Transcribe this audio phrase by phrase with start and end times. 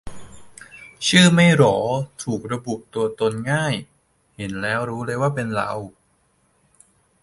[1.07, 1.63] ชื่อไม่โหล
[2.21, 3.73] ถูกระบุตัวตนง่าย
[4.35, 5.71] เห็นแล้วรู้เลยว่าเป็นเรา